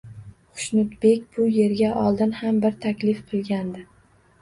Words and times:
Xushnudbek 0.61 1.27
bu 1.37 1.47
yerga 1.59 1.93
oldin 2.07 2.35
ham 2.41 2.65
bir 2.67 2.83
taklif 2.89 3.25
qilgandi. 3.33 3.89